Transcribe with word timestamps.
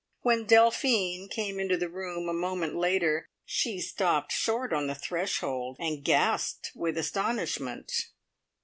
When 0.21 0.45
Delphine 0.45 1.27
came 1.29 1.59
into 1.59 1.77
the 1.77 1.87
room 1.87 2.27
a 2.27 2.33
moment 2.33 2.75
later, 2.75 3.29
she 3.45 3.79
stopped 3.79 4.31
short 4.31 4.73
on 4.73 4.87
the 4.87 4.95
threshold, 4.95 5.77
and 5.79 6.03
gasped 6.03 6.71
with 6.73 6.97
astonishment. 6.97 7.93